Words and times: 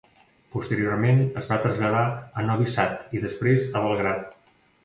Posteriorment 0.53 1.21
es 1.41 1.49
va 1.51 1.59
traslladar 1.67 2.03
a 2.43 2.47
Novi 2.49 2.73
Sad 2.79 3.15
i 3.19 3.25
després 3.27 3.73
a 3.81 3.85
Belgrad. 3.89 4.39